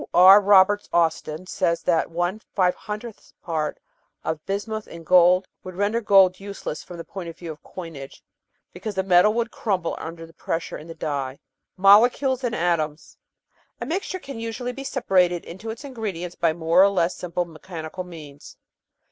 [0.15, 0.41] R.
[0.41, 3.79] Roberts Austin says that 3^ part
[4.23, 8.23] of bismuth in gold would render gold useless, from the point of view of coinage,
[8.73, 11.37] be cause the metal would crumble under pressure in the die.
[11.77, 13.17] Molecules and Atoms
[13.79, 18.03] A mixture can usually be separated into its ingredients by more or less simple mechanical
[18.03, 18.57] means.